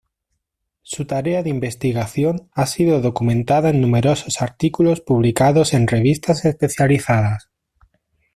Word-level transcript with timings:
Su 0.81 1.05
tarea 1.05 1.43
de 1.43 1.51
investigación 1.51 2.49
ha 2.53 2.65
sido 2.65 3.01
documentada 3.01 3.69
en 3.69 3.81
numerosos 3.81 4.41
artículos 4.41 4.99
publicados 4.99 5.75
en 5.75 5.85
revistas 5.85 6.43
especializadas. 6.43 7.51